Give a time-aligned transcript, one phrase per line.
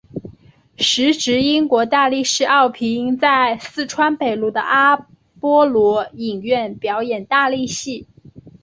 [0.77, 4.97] 时值英国大力士奥皮音在四川北路的阿
[5.39, 8.07] 波罗影院表演大力戏。